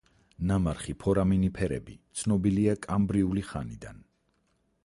[0.51, 4.05] ნამარხი ფორამინიფერები ცნობილია კამბრიული ხანიდან.